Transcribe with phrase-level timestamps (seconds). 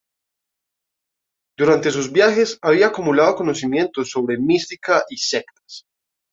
[1.55, 5.85] Durante sus viajes había acumulado conocimientos sobre mística y sectas separatistas cristianas y judaicas.